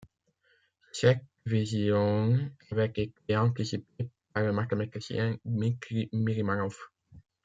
[0.93, 2.35] Cette vision
[2.71, 6.89] avait été anticipée par le mathématicien Dmitry Mirimanoff.